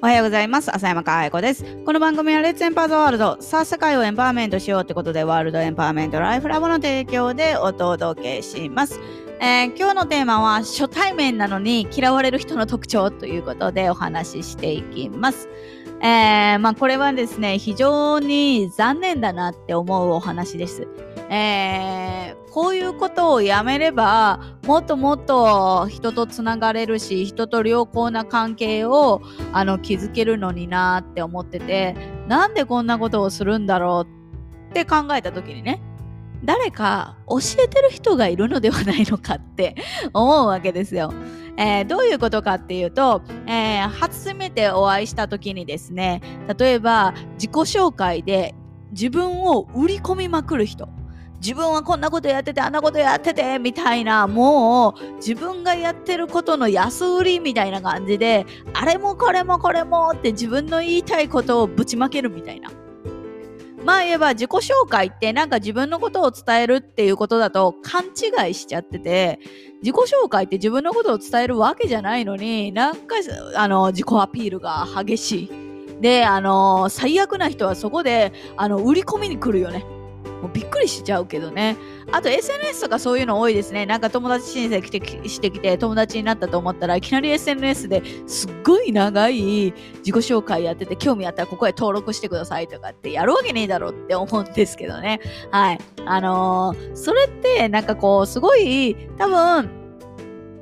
[0.00, 0.72] おはようございます。
[0.72, 1.64] 浅山かあや子です。
[1.84, 3.36] この番組はレッツエンパーズワールド。
[3.40, 9.00] さあ、世界をエンパワーメントしようってことで、ワールドエンパワーメントライフラボの提供でお届けします。
[9.40, 15.48] えー今日のテーマは初対面なのに嫌われる人の特徴ということでお話ししていきます。
[16.00, 20.86] えーまあこれはですね、非常に残念だなって思うお話です。
[21.28, 31.94] えーこういうことをやめれば、もっともっと人とつながれるし、人と良好な関係をあの築けるのになって思ってて、
[32.26, 35.80] なんでこんなことをするんだろうって考えた時にね、
[36.42, 39.76] 誰か教えてる人がいるのではないのかって
[40.12, 41.12] 思うわけですよ。
[41.56, 46.20] えーどういうことかっていうと、えー初めてお会いした時にですね、
[46.58, 48.56] 例えば自己紹介で
[48.90, 50.88] 自分を売り込みまくる人。
[51.40, 62.70] 自分はこんなことやっててあんなことやっててみたいなもう自分がやってることの安売りみたいな感じであれもこれもこれもって自分の言いたいことをぶちまけるみたいな。
[63.84, 69.38] まあ言えば自己紹介ってなんか自分のことを伝えるっていうことだと勘違いしちゃってて
[69.82, 73.14] 自己紹介って自分のことを伝えるわけじゃないのになんか
[73.54, 75.68] あの自己アピールが激しい。
[76.00, 79.84] で、あの最悪な人はそこであの売り込みに来るよね。
[80.42, 81.76] もうびっくりしちゃうけどね。
[82.12, 83.86] あと SNS とかそういうの多いですね。
[83.86, 95.20] なんか友達申請してきて友達になったと思ったらいきなり SNS ですっごい長い自己紹介やってて興味あったらここへ登録してくださいとかってやるわけねえだろって思うんですけどね。
[95.50, 95.78] はい。
[96.06, 99.77] あのーそれってなんかこうすごい多分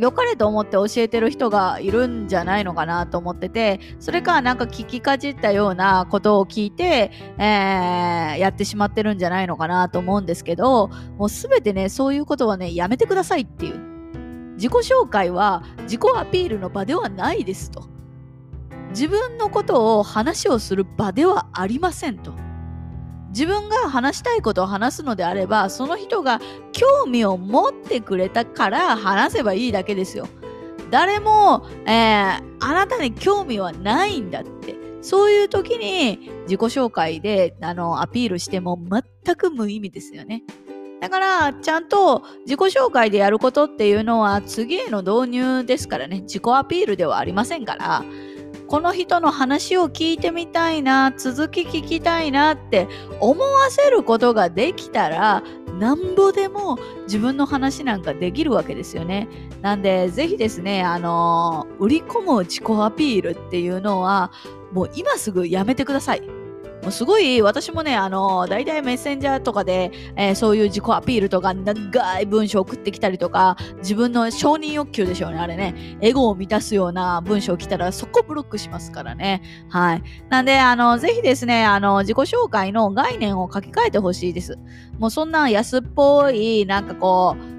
[0.00, 13.90] 良かれと思って教えてる人がいるんじゃないのかなと思っててそれかなんか聞きかじったようなことを聞いて、えーやってしまってるんじゃないのかなと思うんですけどもうすべてねそういうことはねやめてくださいっていう。
[14.54, 17.88] 自己紹介は自己アピールの場ではないですと。
[18.90, 22.49] 自分のことを話をする場ではありませんと。
[23.30, 26.40] 自分が話したいことを話すのであればその人が
[26.72, 30.28] 興味を持ってくれたから話せばいいだけですよ。
[30.90, 34.76] 誰も、えーあなたに興味はないんだって。
[35.02, 38.78] そういう時に自己紹介であのアピールしても
[39.24, 40.42] 全く無意味ですよね。
[41.00, 46.20] だからちゃんと自己紹介でやることっていうのは次への導入ですからね。
[46.20, 48.04] 自己アピールではありませんから
[48.70, 52.86] この人の話を聞いてみたいな続き聞きたいなって
[53.18, 55.42] 思わせることができたら
[55.80, 59.26] なんぼでも自分の話なんかできるわけですよね。
[59.60, 64.30] なんで是非ですね、あの売り込む自己アピールっていうのは
[64.70, 66.39] もう今すぐやめてください。
[66.82, 75.98] もうすごい私もね、あのー大体メッセンジャーとかで、えーそういう自己アピールとか長い文章送ってきたりとか自分の承認欲求でしょうね、あれね。
[76.00, 79.42] エゴを満たすような文章来たらそこブロックしますからね。
[79.68, 80.02] はい。
[80.28, 84.58] なんで、あの、ぜひですね、あの、自己紹介の概念を書き換えてほしいです。
[84.98, 87.49] もうそんな安っぽい、なんかこう、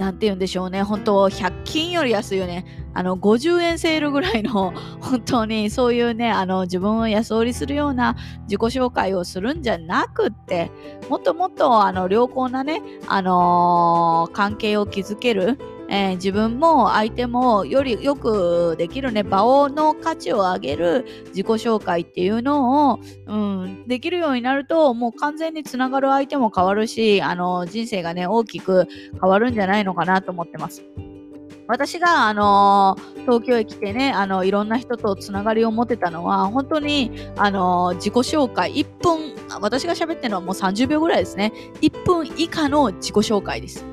[0.00, 2.64] なんて言うんでしょうね、本当100均より安いよね。
[2.94, 10.70] あの、50円セールぐらいの、 本当にそういうね、あの、自分を安売りするような自己紹介をするんじゃなくって、
[11.10, 15.58] もっともっと、あの、良好なね、あのー関係を築ける、
[15.90, 28.86] えー自分も相手もよりよくできるね、場をの価値を上げる自己紹介っていうのを、うん、できるようになると、もう完全につながる相手も変わるし、あの、人生がね、大きく
[29.20, 30.84] 変わるんじゃないのかなと思ってます。
[31.66, 41.52] 私が、あの東京へ来てね、あの、いろんな人とつながりを持てたのは、本当に、あの自己紹介、1分、私が喋ってるのはもう30秒ぐらいですね。
[41.80, 43.84] 1分以下の自己紹介です。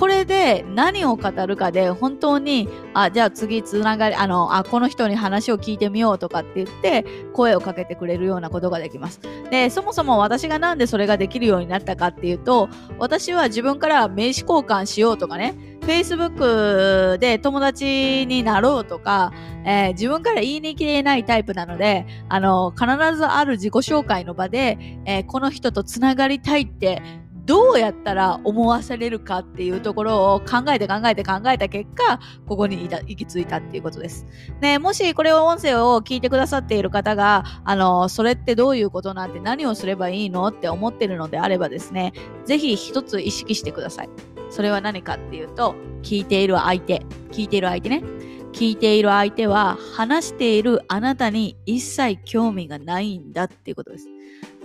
[0.00, 9.20] これで何を語るかで本当に、あ、じゃあ次つながり、あの、あ、この人に話を聞いてみようとかって言って声をかけてくれるようなことができます。
[9.50, 19.32] で、そもそも私がなんでそれができるようになったかっていうと、私は自分から名刺交換しようとかね、Facebook で友達になろうとか、
[19.66, 22.86] えー自分から言いにきれないタイプなので、あの、必
[23.16, 27.02] ずある自己紹介の場で、えーこの人とつながりたいって
[27.50, 34.24] どうやったら思わせれるかっていうところを考えて考えて考えた結果、ここにいた行き着いたっていうことです。
[34.60, 42.12] ね、もしこれを音声を聞いてくださっている方が、あの、それってどういうことなんて何をすればいいのって思ってるのであればですね、
[42.44, 44.08] ぜひ一つ意識してください。
[44.48, 45.74] それは何かっていうと、
[46.04, 48.04] 聞いている相手、聞いている相手ね。
[48.52, 54.06] 聞いている相手は話しているあなたに一切興味がないんだっていうことです。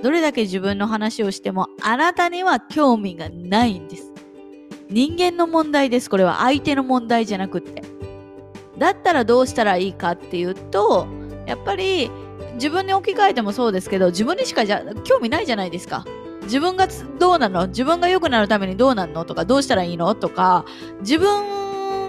[0.04, 4.12] どれだけ自分の話をしてもあなたには興味がないんです。
[4.90, 6.10] 人間の問題です。
[6.10, 7.84] これは相手の問題じゃなくって。
[8.78, 11.08] だったらどうしたらいいかっていうと、
[11.48, 12.12] やっぱり
[12.56, 16.06] 自分に置き換えてもそうですけど、自分にしかじゃ興味ないじゃないですか。
[16.44, 17.68] 自分がどうなの？
[17.68, 19.26] 自分が良くなるためにどうなるの？
[19.26, 20.14] とか、どうしたらいいの？
[20.14, 20.66] とか、
[21.00, 21.65] 自分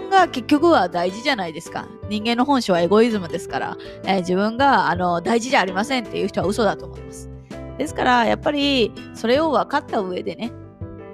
[0.09, 1.87] が結局は大事じゃないですか。
[2.09, 7.29] 人間の本性はエゴイズムですから、えー、自分があの大事じゃありませんっていう人は嘘だと思います。
[7.77, 10.51] ですから、やっぱりそれを分かった上でね、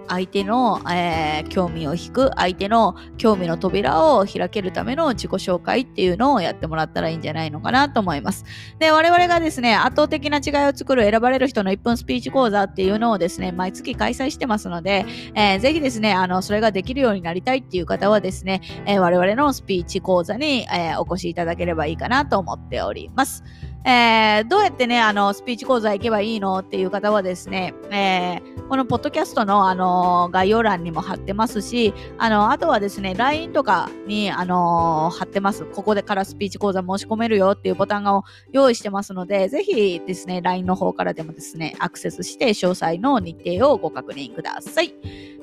[0.08, 8.46] 相手の、えー、興味を引く、相手の興味の扉を開けるための自己紹介っていうのをやってもらったらいいんじゃないのかなと思います。
[8.80, 15.06] で、我々がですね、圧倒的な違いを作る選ばれる人の1分スピーチ講座っていうのをですね、毎月開催してますので、
[15.36, 23.44] えー、ぜひですね、あの、それができるようになりたいっていう方はですね、えー、我々のスピーチ講座に、えお越しいただければいいかなと思っております。
[23.86, 35.66] えー、どうやってね、あの、スピーチ講座行けばいいのっていう方はですね、えー、このポッドキャストの、あの、概要欄にも貼ってますし、あの、あとはですね、LINE とかに、あの、貼ってます。
[35.66, 44.94] ここでからスピーチ講座申し込めるよっていうボタンを用意してますので、ぜひですね、LINE の方からでもですね、アクセスして詳細の日程をご確認ください。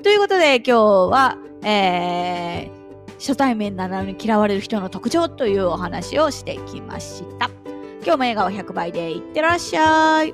[0.01, 7.60] ということで、今日は、えー、初対面なのに嫌われる人の特徴というお話をしてきました。
[8.03, 10.33] 今日も笑顔100倍でいってらっしゃい。